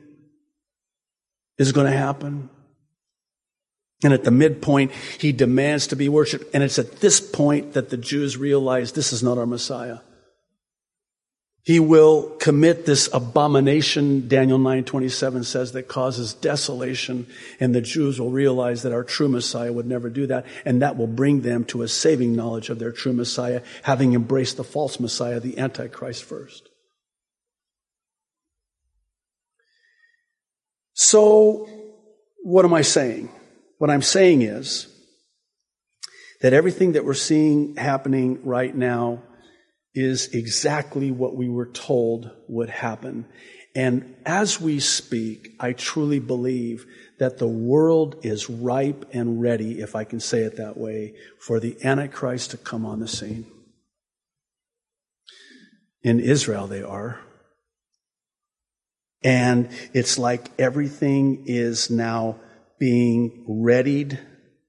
is 1.59 1.73
going 1.73 1.91
to 1.91 1.97
happen. 1.97 2.49
And 4.01 4.13
at 4.13 4.23
the 4.23 4.31
midpoint, 4.31 4.91
he 5.19 5.31
demands 5.33 5.87
to 5.87 5.95
be 5.95 6.09
worshiped. 6.09 6.45
And 6.53 6.63
it's 6.63 6.79
at 6.79 7.01
this 7.01 7.19
point 7.19 7.73
that 7.73 7.89
the 7.89 7.97
Jews 7.97 8.37
realize 8.37 8.93
this 8.93 9.13
is 9.13 9.21
not 9.21 9.37
our 9.37 9.45
Messiah. 9.45 9.99
He 11.65 11.79
will 11.79 12.29
commit 12.39 12.85
this 12.85 13.09
abomination, 13.13 14.27
Daniel 14.27 14.59
9:27 14.59 15.45
says, 15.45 15.71
that 15.73 15.87
causes 15.87 16.33
desolation, 16.33 17.27
and 17.59 17.73
the 17.73 17.81
Jews 17.81 18.19
will 18.19 18.31
realize 18.31 18.83
that 18.83 18.91
our 18.91 19.03
true 19.03 19.29
Messiah 19.29 19.71
would 19.71 19.85
never 19.85 20.09
do 20.09 20.27
that, 20.27 20.45
and 20.65 20.81
that 20.81 20.97
will 20.97 21.07
bring 21.07 21.41
them 21.41 21.63
to 21.65 21.81
a 21.81 21.87
saving 21.87 22.35
knowledge 22.35 22.69
of 22.69 22.79
their 22.79 22.91
true 22.91 23.13
Messiah, 23.13 23.61
having 23.83 24.13
embraced 24.13 24.57
the 24.57 24.63
false 24.65 24.99
Messiah, 24.99 25.39
the 25.39 25.57
Antichrist 25.57 26.23
first. 26.23 26.69
So, 30.93 31.67
what 32.43 32.65
am 32.65 32.73
I 32.73 32.81
saying? 32.81 33.29
What 33.77 33.89
I'm 33.89 34.01
saying 34.01 34.43
is 34.43 34.87
that 36.41 36.53
everything 36.53 36.93
that 36.93 37.05
we're 37.05 37.13
seeing 37.13 37.75
happening 37.75 38.43
right 38.43 38.75
now 38.75 39.23
is 39.95 40.27
exactly 40.33 41.11
what 41.11 41.35
we 41.35 41.49
were 41.49 41.67
told 41.67 42.29
would 42.47 42.69
happen. 42.69 43.25
And 43.75 44.15
as 44.25 44.61
we 44.61 44.79
speak, 44.79 45.55
I 45.59 45.73
truly 45.73 46.19
believe 46.19 46.85
that 47.17 47.37
the 47.39 47.47
world 47.47 48.17
is 48.23 48.49
ripe 48.49 49.05
and 49.13 49.41
ready, 49.41 49.79
if 49.79 49.95
I 49.95 50.03
can 50.03 50.19
say 50.19 50.41
it 50.41 50.57
that 50.57 50.77
way, 50.77 51.15
for 51.39 51.59
the 51.59 51.77
Antichrist 51.83 52.51
to 52.51 52.57
come 52.57 52.85
on 52.85 52.99
the 52.99 53.07
scene. 53.07 53.47
In 56.03 56.19
Israel, 56.19 56.67
they 56.67 56.83
are. 56.83 57.19
And 59.23 59.69
it's 59.93 60.17
like 60.17 60.49
everything 60.59 61.43
is 61.45 61.89
now 61.89 62.39
being 62.79 63.45
readied 63.47 64.19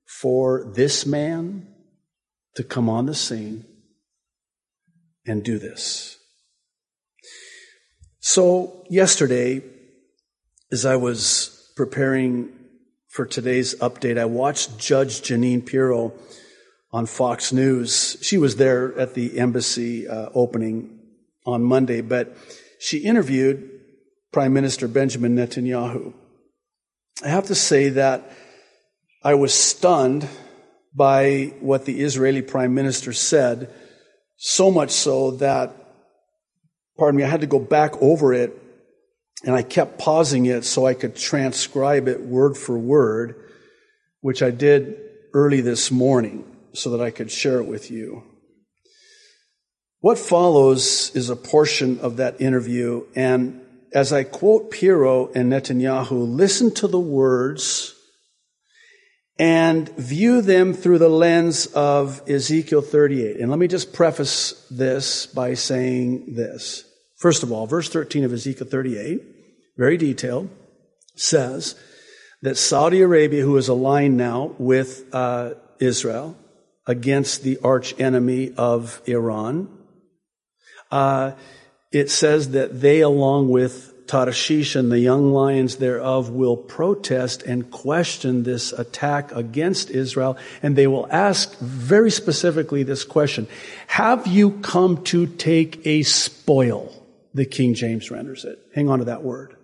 for 0.06 0.70
this 0.74 1.04
man 1.04 1.66
to 2.54 2.62
come 2.62 2.88
on 2.88 3.06
the 3.06 3.14
scene 3.14 3.64
and 5.26 5.42
do 5.42 5.58
this. 5.58 6.18
So, 8.20 8.84
yesterday, 8.88 9.62
as 10.70 10.86
I 10.86 10.96
was 10.96 11.72
preparing 11.76 12.52
for 13.08 13.26
today's 13.26 13.74
update, 13.80 14.18
I 14.18 14.24
watched 14.24 14.78
Judge 14.78 15.20
Jeanine 15.20 15.64
Pirro 15.66 16.14
on 16.92 17.06
Fox 17.06 17.52
News. 17.52 18.16
She 18.22 18.38
was 18.38 18.56
there 18.56 18.96
at 18.98 19.14
the 19.14 19.38
embassy 19.38 20.08
uh, 20.08 20.30
opening 20.34 21.00
on 21.44 21.64
Monday, 21.64 22.00
but 22.00 22.36
she 22.78 22.98
interviewed 22.98 23.73
Prime 24.34 24.52
Minister 24.52 24.88
Benjamin 24.88 25.36
Netanyahu. 25.36 26.12
I 27.24 27.28
have 27.28 27.46
to 27.46 27.54
say 27.54 27.90
that 27.90 28.32
I 29.22 29.34
was 29.34 29.54
stunned 29.54 30.28
by 30.92 31.52
what 31.60 31.84
the 31.84 32.00
Israeli 32.00 32.42
Prime 32.42 32.74
Minister 32.74 33.12
said, 33.12 33.72
so 34.36 34.72
much 34.72 34.90
so 34.90 35.30
that, 35.36 35.72
pardon 36.98 37.18
me, 37.18 37.22
I 37.22 37.28
had 37.28 37.42
to 37.42 37.46
go 37.46 37.60
back 37.60 37.94
over 38.02 38.34
it 38.34 38.60
and 39.44 39.54
I 39.54 39.62
kept 39.62 40.00
pausing 40.00 40.46
it 40.46 40.64
so 40.64 40.84
I 40.84 40.94
could 40.94 41.14
transcribe 41.14 42.08
it 42.08 42.20
word 42.20 42.56
for 42.56 42.76
word, 42.76 43.36
which 44.20 44.42
I 44.42 44.50
did 44.50 44.98
early 45.32 45.60
this 45.60 45.92
morning 45.92 46.44
so 46.72 46.90
that 46.90 47.00
I 47.00 47.12
could 47.12 47.30
share 47.30 47.60
it 47.60 47.68
with 47.68 47.88
you. 47.88 48.24
What 50.00 50.18
follows 50.18 51.12
is 51.14 51.30
a 51.30 51.36
portion 51.36 52.00
of 52.00 52.16
that 52.16 52.40
interview, 52.40 53.04
and 53.14 53.60
as 53.94 54.12
I 54.12 54.24
quote 54.24 54.72
Pirro 54.72 55.30
and 55.34 55.52
Netanyahu, 55.52 56.36
listen 56.36 56.74
to 56.74 56.88
the 56.88 56.98
words 56.98 57.94
and 59.38 59.88
view 59.96 60.42
them 60.42 60.74
through 60.74 60.98
the 60.98 61.08
lens 61.08 61.66
of 61.66 62.22
Ezekiel 62.28 62.82
38. 62.82 63.40
And 63.40 63.50
let 63.50 63.58
me 63.58 63.68
just 63.68 63.92
preface 63.92 64.66
this 64.70 65.26
by 65.26 65.54
saying 65.54 66.34
this. 66.34 66.84
First 67.16 67.42
of 67.42 67.52
all, 67.52 67.66
verse 67.66 67.88
13 67.88 68.24
of 68.24 68.32
Ezekiel 68.32 68.66
38, 68.66 69.22
very 69.76 69.96
detailed, 69.96 70.50
says 71.16 71.76
that 72.42 72.58
Saudi 72.58 73.00
Arabia, 73.00 73.42
who 73.42 73.56
is 73.56 73.68
aligned 73.68 74.16
now 74.16 74.54
with 74.58 75.04
uh, 75.14 75.54
Israel 75.80 76.36
against 76.86 77.42
the 77.42 77.58
arch 77.64 77.98
enemy 77.98 78.52
of 78.56 79.00
Iran, 79.06 79.68
uh, 80.90 81.32
it 81.94 82.10
says 82.10 82.50
that 82.50 82.80
they, 82.80 83.00
along 83.00 83.48
with 83.48 84.06
Tarshish 84.06 84.76
and 84.76 84.92
the 84.92 84.98
young 84.98 85.32
lions 85.32 85.76
thereof 85.76 86.28
will 86.28 86.56
protest 86.56 87.42
and 87.42 87.70
question 87.70 88.42
this 88.42 88.72
attack 88.72 89.32
against 89.32 89.90
Israel, 89.90 90.36
and 90.62 90.76
they 90.76 90.86
will 90.86 91.08
ask 91.10 91.56
very 91.58 92.10
specifically 92.10 92.82
this 92.82 93.04
question 93.04 93.46
Have 93.86 94.26
you 94.26 94.50
come 94.60 95.04
to 95.04 95.26
take 95.26 95.86
a 95.86 96.02
spoil? 96.02 96.92
The 97.32 97.46
King 97.46 97.74
James 97.74 98.10
renders 98.10 98.44
it. 98.44 98.58
Hang 98.74 98.90
on 98.90 98.98
to 98.98 99.06
that 99.06 99.22
word. 99.22 99.56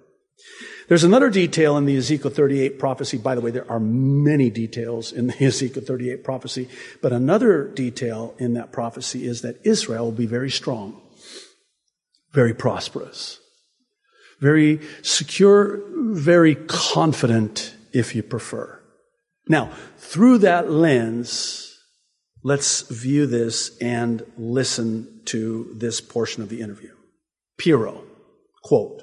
There's 0.89 1.05
another 1.05 1.31
detail 1.31 1.77
in 1.77 1.85
the 1.85 1.97
Ezekiel 1.97 2.33
38 2.33 2.79
prophecy. 2.79 3.17
By 3.17 3.37
the 3.37 3.41
way, 3.41 3.53
there 3.53 3.71
are 3.71 3.79
many 3.79 4.51
details 4.51 5.13
in 5.13 5.29
the 5.29 5.41
Ezekiel 5.45 5.85
38 5.85 6.25
prophecy, 6.25 6.69
but 7.01 7.13
another 7.13 7.69
detail 7.69 8.35
in 8.39 8.55
that 8.55 8.73
prophecy 8.73 9.25
is 9.25 9.43
that 9.43 9.65
Israel 9.65 10.07
will 10.07 10.13
be 10.13 10.27
very 10.27 10.51
strong, 10.51 11.01
very 12.33 12.55
prosperous 12.55 13.41
very 14.41 14.81
secure, 15.03 15.83
very 15.95 16.55
confident, 16.55 17.75
if 17.93 18.15
you 18.15 18.23
prefer. 18.23 18.81
Now, 19.49 19.71
through 19.99 20.39
that 20.39 20.71
lens, 20.71 21.79
let's 22.43 22.83
view 22.83 23.27
this 23.27 23.77
and 23.79 24.25
listen 24.37 25.21
to 25.27 25.75
this 25.77 26.01
portion 26.01 26.43
of 26.43 26.49
the 26.49 26.61
interview. 26.61 26.95
Pirro, 27.59 28.05
quote, 28.63 29.03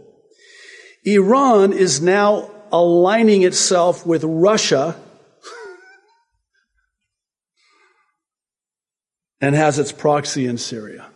Iran 1.05 1.72
is 1.72 2.01
now 2.01 2.50
aligning 2.72 3.43
itself 3.43 4.05
with 4.05 4.24
Russia 4.24 4.96
and 9.42 9.55
has 9.55 9.79
its 9.79 9.92
proxy 9.92 10.48
in 10.48 10.57
Syria. 10.57 11.09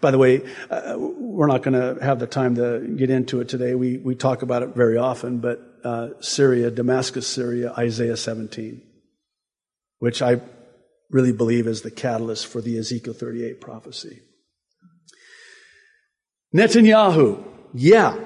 By 0.00 0.10
the 0.10 0.18
way, 0.18 0.42
uh, 0.70 0.94
we're 0.96 1.46
not 1.46 1.62
going 1.62 1.74
to 1.74 2.02
have 2.02 2.18
the 2.18 2.26
time 2.26 2.56
to 2.56 2.80
get 2.96 3.10
into 3.10 3.40
it 3.40 3.48
today. 3.48 3.74
We, 3.74 3.98
we 3.98 4.14
talk 4.14 4.42
about 4.42 4.62
it 4.62 4.70
very 4.70 4.96
often, 4.96 5.38
but 5.38 5.60
uh, 5.84 6.08
Syria, 6.20 6.70
Damascus, 6.70 7.26
Syria, 7.26 7.72
Isaiah 7.76 8.16
17, 8.16 8.82
which 9.98 10.22
I 10.22 10.40
really 11.10 11.32
believe 11.32 11.66
is 11.66 11.82
the 11.82 11.90
catalyst 11.90 12.46
for 12.46 12.60
the 12.60 12.78
Ezekiel 12.78 13.14
38 13.14 13.60
prophecy. 13.60 14.20
Netanyahu, 16.54 17.44
yeah, 17.74 18.16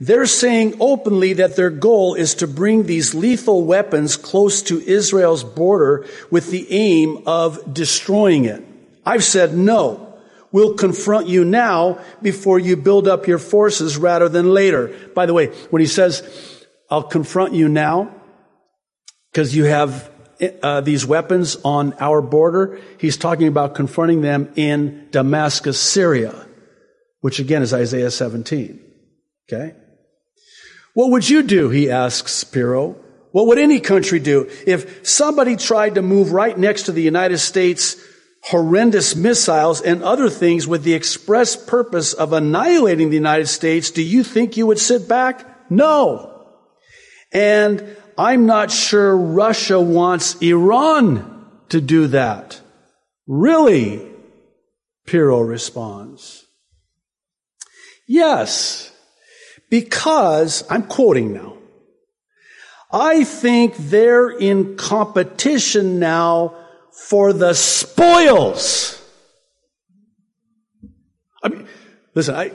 they're 0.00 0.26
saying 0.26 0.76
openly 0.80 1.34
that 1.34 1.56
their 1.56 1.70
goal 1.70 2.14
is 2.14 2.34
to 2.36 2.46
bring 2.46 2.84
these 2.84 3.14
lethal 3.14 3.64
weapons 3.64 4.16
close 4.16 4.62
to 4.62 4.80
Israel's 4.80 5.44
border 5.44 6.06
with 6.30 6.50
the 6.50 6.70
aim 6.72 7.22
of 7.26 7.74
destroying 7.74 8.46
it. 8.46 8.64
I've 9.04 9.24
said 9.24 9.54
no 9.54 10.09
will 10.52 10.74
confront 10.74 11.28
you 11.28 11.44
now 11.44 11.98
before 12.22 12.58
you 12.58 12.76
build 12.76 13.06
up 13.06 13.26
your 13.26 13.38
forces 13.38 13.96
rather 13.96 14.28
than 14.28 14.52
later. 14.52 14.94
By 15.14 15.26
the 15.26 15.34
way, 15.34 15.48
when 15.70 15.80
he 15.80 15.86
says, 15.86 16.66
I'll 16.90 17.02
confront 17.02 17.54
you 17.54 17.68
now 17.68 18.14
because 19.30 19.54
you 19.54 19.64
have 19.64 20.10
uh, 20.62 20.80
these 20.80 21.06
weapons 21.06 21.56
on 21.64 21.94
our 22.00 22.20
border, 22.20 22.80
he's 22.98 23.16
talking 23.16 23.46
about 23.46 23.74
confronting 23.74 24.22
them 24.22 24.50
in 24.56 25.08
Damascus, 25.10 25.78
Syria, 25.78 26.46
which 27.20 27.38
again 27.38 27.62
is 27.62 27.72
Isaiah 27.72 28.10
17. 28.10 28.80
Okay? 29.48 29.74
What 30.94 31.10
would 31.12 31.28
you 31.28 31.42
do? 31.42 31.68
He 31.70 31.90
asks 31.90 32.42
Pirro. 32.44 32.96
What 33.32 33.46
would 33.46 33.58
any 33.58 33.78
country 33.78 34.18
do 34.18 34.50
if 34.66 35.06
somebody 35.06 35.54
tried 35.54 35.94
to 35.94 36.02
move 36.02 36.32
right 36.32 36.58
next 36.58 36.84
to 36.84 36.92
the 36.92 37.02
United 37.02 37.38
States 37.38 37.96
horrendous 38.42 39.14
missiles 39.14 39.80
and 39.80 40.02
other 40.02 40.30
things 40.30 40.66
with 40.66 40.82
the 40.82 40.94
express 40.94 41.56
purpose 41.56 42.12
of 42.12 42.32
annihilating 42.32 43.10
the 43.10 43.16
United 43.16 43.46
States, 43.46 43.90
do 43.90 44.02
you 44.02 44.24
think 44.24 44.56
you 44.56 44.66
would 44.66 44.78
sit 44.78 45.08
back? 45.08 45.70
No. 45.70 46.46
And 47.32 47.96
I'm 48.16 48.46
not 48.46 48.70
sure 48.70 49.16
Russia 49.16 49.80
wants 49.80 50.40
Iran 50.40 51.48
to 51.68 51.80
do 51.80 52.08
that. 52.08 52.60
Really? 53.26 54.06
Pirro 55.06 55.40
responds. 55.40 56.46
Yes, 58.08 58.92
because, 59.70 60.64
I'm 60.68 60.82
quoting 60.82 61.32
now, 61.32 61.56
I 62.92 63.22
think 63.22 63.76
they're 63.76 64.30
in 64.30 64.76
competition 64.76 66.00
now 66.00 66.56
for 67.08 67.32
the 67.32 67.54
spoils. 67.54 69.02
I 71.42 71.48
mean, 71.48 71.66
listen, 72.14 72.34
I, 72.34 72.52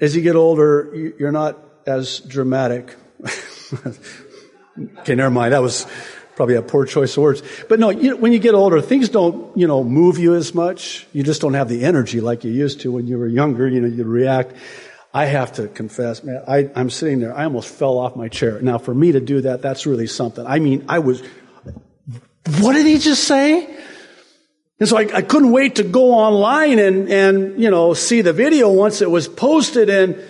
as 0.00 0.14
you 0.16 0.22
get 0.22 0.36
older, 0.36 1.14
you're 1.18 1.32
not 1.32 1.58
as 1.86 2.20
dramatic. 2.20 2.94
okay, 4.98 5.14
never 5.14 5.30
mind. 5.30 5.52
That 5.52 5.62
was 5.62 5.86
probably 6.34 6.56
a 6.56 6.62
poor 6.62 6.84
choice 6.84 7.16
of 7.16 7.22
words. 7.22 7.42
But 7.68 7.80
no, 7.80 7.90
you 7.90 8.16
when 8.16 8.32
you 8.32 8.38
get 8.38 8.54
older, 8.54 8.82
things 8.82 9.08
don't, 9.08 9.56
you 9.56 9.66
know, 9.66 9.82
move 9.82 10.18
you 10.18 10.34
as 10.34 10.54
much. 10.54 11.06
You 11.12 11.22
just 11.22 11.40
don't 11.40 11.54
have 11.54 11.68
the 11.68 11.84
energy 11.84 12.20
like 12.20 12.44
you 12.44 12.50
used 12.50 12.80
to 12.80 12.92
when 12.92 13.06
you 13.06 13.16
were 13.16 13.28
younger. 13.28 13.68
You 13.68 13.80
know, 13.80 13.88
you 13.88 14.04
react. 14.04 14.54
I 15.14 15.24
have 15.24 15.52
to 15.54 15.68
confess, 15.68 16.22
man, 16.22 16.42
I, 16.46 16.70
I'm 16.74 16.90
sitting 16.90 17.20
there. 17.20 17.34
I 17.34 17.44
almost 17.44 17.70
fell 17.70 17.96
off 17.96 18.16
my 18.16 18.28
chair. 18.28 18.60
Now, 18.60 18.76
for 18.76 18.92
me 18.92 19.12
to 19.12 19.20
do 19.20 19.40
that, 19.40 19.62
that's 19.62 19.86
really 19.86 20.06
something. 20.06 20.44
I 20.46 20.58
mean, 20.58 20.84
I 20.90 20.98
was 20.98 21.22
what 22.60 22.74
did 22.74 22.86
he 22.86 22.98
just 22.98 23.24
say? 23.24 23.76
And 24.78 24.88
so 24.88 24.98
I, 24.98 25.08
I 25.12 25.22
couldn't 25.22 25.52
wait 25.52 25.76
to 25.76 25.82
go 25.82 26.12
online 26.12 26.78
and, 26.78 27.08
and, 27.10 27.60
you 27.60 27.70
know, 27.70 27.94
see 27.94 28.20
the 28.20 28.32
video 28.32 28.70
once 28.70 29.00
it 29.00 29.10
was 29.10 29.26
posted 29.26 29.88
and 29.88 30.22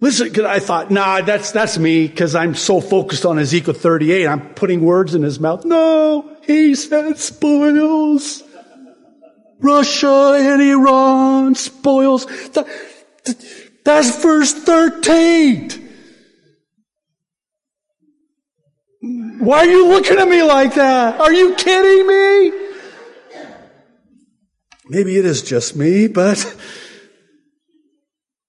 listen, 0.00 0.32
cause 0.32 0.44
I 0.44 0.60
thought, 0.60 0.90
nah, 0.90 1.20
that's, 1.20 1.52
that's 1.52 1.78
me 1.78 2.08
because 2.08 2.34
I'm 2.34 2.54
so 2.54 2.80
focused 2.80 3.26
on 3.26 3.38
Ezekiel 3.38 3.74
38. 3.74 4.26
I'm 4.26 4.54
putting 4.54 4.80
words 4.80 5.14
in 5.14 5.22
his 5.22 5.38
mouth. 5.38 5.64
No, 5.64 6.36
he 6.42 6.74
said 6.74 7.18
spoils. 7.18 8.42
Russia 9.60 10.36
and 10.38 10.62
Iran 10.62 11.54
spoils. 11.54 12.26
That's 13.84 14.22
verse 14.22 14.52
13. 14.54 15.85
Why 19.00 19.58
are 19.58 19.66
you 19.66 19.88
looking 19.88 20.18
at 20.18 20.28
me 20.28 20.42
like 20.42 20.74
that? 20.74 21.20
Are 21.20 21.32
you 21.32 21.54
kidding 21.54 22.06
me? 22.06 22.66
Maybe 24.88 25.18
it 25.18 25.24
is 25.24 25.42
just 25.42 25.76
me, 25.76 26.06
but 26.06 26.56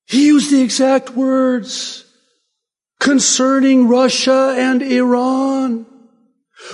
he 0.05 0.27
used 0.27 0.51
the 0.51 0.61
exact 0.61 1.11
words 1.11 2.05
concerning 2.99 3.87
Russia 3.87 4.55
and 4.57 4.81
Iran, 4.81 5.85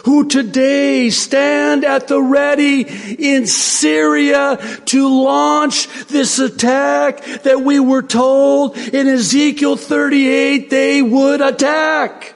who 0.06 0.28
today 0.28 1.10
stand 1.10 1.84
at 1.84 2.08
the 2.08 2.22
ready 2.22 2.82
in 2.82 3.48
Syria 3.48 4.58
to 4.86 5.24
launch 5.24 5.88
this 6.08 6.40
attack 6.40 7.24
that 7.44 7.62
we 7.62 7.80
were 7.80 8.02
told 8.02 8.78
in 8.78 9.08
Ezekiel 9.08 9.78
38 9.78 10.70
they 10.70 11.02
would 11.02 11.42
attack. 11.42 12.33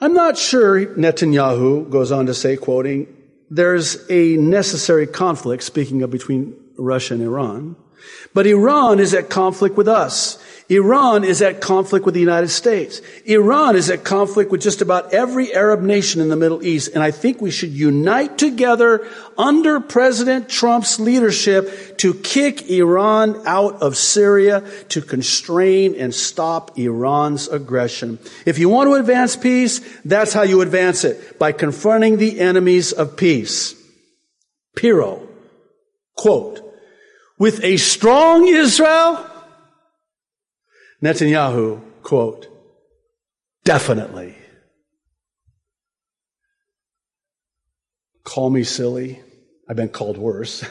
I'm 0.00 0.14
not 0.14 0.38
sure, 0.38 0.86
Netanyahu 0.86 1.90
goes 1.90 2.10
on 2.10 2.26
to 2.26 2.34
say, 2.34 2.56
quoting, 2.56 3.14
there's 3.50 4.08
a 4.08 4.36
necessary 4.36 5.06
conflict, 5.06 5.62
speaking 5.62 6.02
of 6.02 6.10
between 6.10 6.56
Russia 6.78 7.14
and 7.14 7.22
Iran, 7.22 7.76
but 8.32 8.46
Iran 8.46 8.98
is 8.98 9.12
at 9.12 9.28
conflict 9.28 9.76
with 9.76 9.88
us. 9.88 10.39
Iran 10.70 11.24
is 11.24 11.42
at 11.42 11.60
conflict 11.60 12.06
with 12.06 12.14
the 12.14 12.20
United 12.20 12.48
States. 12.48 13.02
Iran 13.26 13.74
is 13.74 13.90
at 13.90 14.04
conflict 14.04 14.52
with 14.52 14.62
just 14.62 14.80
about 14.80 15.12
every 15.12 15.52
Arab 15.52 15.82
nation 15.82 16.20
in 16.20 16.28
the 16.28 16.36
Middle 16.36 16.64
East. 16.64 16.90
And 16.94 17.02
I 17.02 17.10
think 17.10 17.40
we 17.40 17.50
should 17.50 17.72
unite 17.72 18.38
together 18.38 19.04
under 19.36 19.80
President 19.80 20.48
Trump's 20.48 21.00
leadership 21.00 21.98
to 21.98 22.14
kick 22.14 22.70
Iran 22.70 23.42
out 23.46 23.82
of 23.82 23.96
Syria 23.96 24.62
to 24.90 25.02
constrain 25.02 25.96
and 25.96 26.14
stop 26.14 26.78
Iran's 26.78 27.48
aggression. 27.48 28.20
If 28.46 28.58
you 28.58 28.68
want 28.68 28.88
to 28.88 28.94
advance 28.94 29.34
peace, 29.34 29.80
that's 30.04 30.32
how 30.32 30.42
you 30.42 30.60
advance 30.60 31.02
it, 31.02 31.36
by 31.36 31.50
confronting 31.50 32.18
the 32.18 32.38
enemies 32.38 32.92
of 32.92 33.16
peace. 33.16 33.74
Pirro, 34.76 35.26
quote, 36.16 36.62
with 37.38 37.64
a 37.64 37.76
strong 37.76 38.46
Israel, 38.46 39.26
Netanyahu, 41.02 41.80
quote, 42.02 42.46
definitely. 43.64 44.34
Call 48.24 48.50
me 48.50 48.64
silly. 48.64 49.20
I've 49.68 49.76
been 49.76 49.88
called 49.88 50.18
worse. 50.18 50.64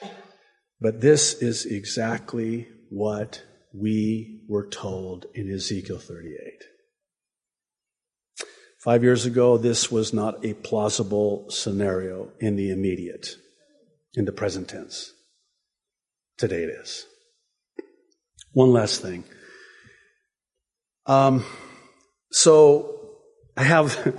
but 0.80 1.00
this 1.00 1.34
is 1.34 1.66
exactly 1.66 2.68
what 2.88 3.42
we 3.74 4.40
were 4.48 4.68
told 4.68 5.26
in 5.34 5.52
Ezekiel 5.52 5.98
38. 5.98 6.64
Five 8.82 9.02
years 9.02 9.26
ago, 9.26 9.56
this 9.56 9.90
was 9.90 10.12
not 10.12 10.44
a 10.44 10.54
plausible 10.54 11.46
scenario 11.50 12.30
in 12.38 12.56
the 12.56 12.70
immediate, 12.70 13.36
in 14.14 14.24
the 14.24 14.32
present 14.32 14.68
tense. 14.68 15.12
Today 16.38 16.64
it 16.64 16.70
is. 16.70 17.06
One 18.54 18.72
last 18.72 19.02
thing. 19.02 19.24
Um, 21.06 21.44
so 22.30 23.10
I 23.56 23.64
have 23.64 23.94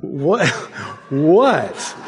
what 0.00 0.48
what 1.10 1.94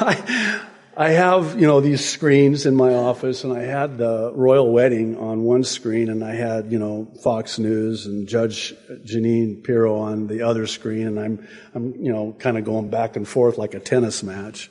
I, 0.00 0.62
I 0.96 1.10
have 1.10 1.60
you 1.60 1.66
know 1.66 1.80
these 1.80 2.02
screens 2.02 2.64
in 2.64 2.74
my 2.74 2.94
office 2.94 3.44
and 3.44 3.52
I 3.52 3.64
had 3.64 3.98
the 3.98 4.32
royal 4.34 4.72
wedding 4.72 5.18
on 5.18 5.42
one 5.44 5.62
screen 5.62 6.08
and 6.08 6.24
I 6.24 6.34
had 6.34 6.72
you 6.72 6.78
know 6.78 7.06
Fox 7.22 7.58
News 7.58 8.06
and 8.06 8.26
Judge 8.26 8.74
Jeanine 9.04 9.62
Pirro 9.62 9.96
on 9.96 10.26
the 10.26 10.40
other 10.40 10.66
screen 10.66 11.06
and 11.06 11.20
I'm 11.20 11.48
I'm 11.74 11.94
you 12.02 12.12
know 12.12 12.34
kind 12.38 12.56
of 12.56 12.64
going 12.64 12.88
back 12.88 13.16
and 13.16 13.28
forth 13.28 13.58
like 13.58 13.74
a 13.74 13.80
tennis 13.80 14.22
match 14.22 14.70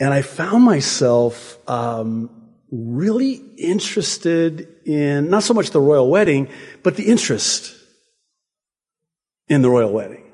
and 0.00 0.14
I 0.14 0.22
found 0.22 0.64
myself 0.64 1.58
um, 1.68 2.30
really 2.72 3.34
interested 3.58 4.66
in 4.86 5.28
not 5.28 5.42
so 5.42 5.52
much 5.52 5.70
the 5.70 5.80
royal 5.80 6.08
wedding, 6.08 6.48
but 6.82 6.96
the 6.96 7.04
interest 7.04 7.74
in 9.46 9.60
the 9.60 9.68
royal 9.68 9.92
wedding. 9.92 10.24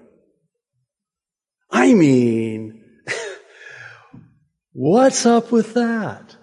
I 1.69 1.95
mean, 1.95 2.85
what's 4.73 5.27
up 5.27 5.51
with 5.51 5.75
that? 5.75 6.37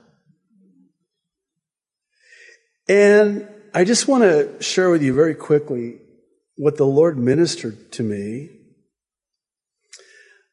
And 2.90 3.48
I 3.74 3.86
just 3.86 4.10
want 4.10 4.24
to 4.24 4.62
share 4.62 4.90
with 4.90 5.02
you 5.02 5.14
very 5.14 5.34
quickly 5.34 6.00
what 6.56 6.76
the 6.76 6.86
Lord 6.86 7.18
ministered 7.18 7.94
to 7.94 8.04
me 8.04 8.50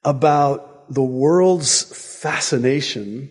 about 0.04 0.69
the 0.90 1.02
world's 1.02 1.84
fascination 2.20 3.30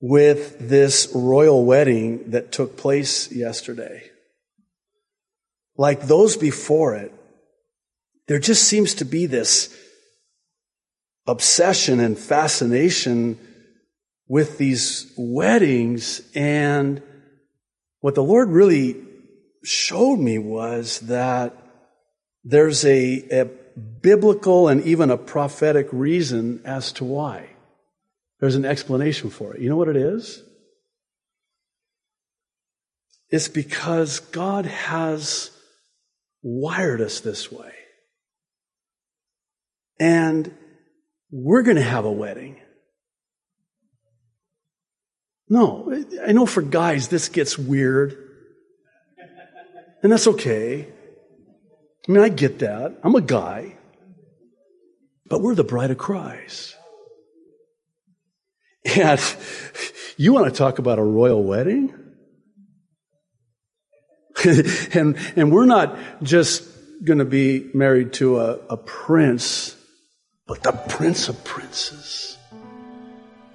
with 0.00 0.58
this 0.58 1.10
royal 1.14 1.64
wedding 1.64 2.30
that 2.32 2.52
took 2.52 2.76
place 2.76 3.32
yesterday. 3.32 4.10
Like 5.76 6.02
those 6.02 6.36
before 6.36 6.94
it, 6.96 7.12
there 8.28 8.38
just 8.38 8.64
seems 8.64 8.94
to 8.94 9.04
be 9.04 9.26
this 9.26 9.74
obsession 11.26 11.98
and 11.98 12.18
fascination 12.18 13.38
with 14.28 14.58
these 14.58 15.12
weddings. 15.16 16.20
And 16.34 17.02
what 18.00 18.14
the 18.14 18.22
Lord 18.22 18.50
really 18.50 18.96
showed 19.64 20.18
me 20.18 20.38
was 20.38 21.00
that 21.00 21.56
there's 22.44 22.84
a, 22.84 23.24
a 23.30 23.44
biblical 23.76 24.68
and 24.68 24.82
even 24.82 25.10
a 25.10 25.16
prophetic 25.16 25.88
reason 25.92 26.60
as 26.64 26.92
to 26.92 27.04
why. 27.04 27.48
There's 28.40 28.56
an 28.56 28.64
explanation 28.64 29.30
for 29.30 29.54
it. 29.54 29.60
You 29.60 29.68
know 29.68 29.76
what 29.76 29.88
it 29.88 29.96
is? 29.96 30.42
It's 33.30 33.48
because 33.48 34.20
God 34.20 34.66
has 34.66 35.50
wired 36.42 37.00
us 37.00 37.20
this 37.20 37.50
way. 37.50 37.72
And 39.98 40.52
we're 41.30 41.62
going 41.62 41.76
to 41.76 41.82
have 41.82 42.04
a 42.04 42.12
wedding. 42.12 42.60
No, 45.48 46.04
I 46.26 46.32
know 46.32 46.46
for 46.46 46.62
guys 46.62 47.08
this 47.08 47.28
gets 47.28 47.58
weird. 47.58 48.18
And 50.02 50.10
that's 50.10 50.26
okay. 50.26 50.88
I 52.08 52.12
mean, 52.12 52.22
I 52.22 52.28
get 52.28 52.58
that. 52.60 52.98
I'm 53.02 53.14
a 53.14 53.20
guy. 53.20 53.76
But 55.26 55.40
we're 55.40 55.54
the 55.54 55.64
bride 55.64 55.90
of 55.90 55.98
Christ. 55.98 56.76
And 58.96 59.20
you 60.16 60.32
want 60.32 60.46
to 60.46 60.52
talk 60.52 60.78
about 60.78 60.98
a 60.98 61.04
royal 61.04 61.42
wedding? 61.42 61.94
and, 64.44 65.16
and 65.36 65.52
we're 65.52 65.66
not 65.66 65.96
just 66.22 66.68
going 67.04 67.18
to 67.18 67.24
be 67.24 67.70
married 67.74 68.12
to 68.14 68.40
a, 68.40 68.58
a 68.70 68.76
prince, 68.76 69.76
but 70.46 70.62
the 70.62 70.72
prince 70.72 71.28
of 71.28 71.44
princes 71.44 72.36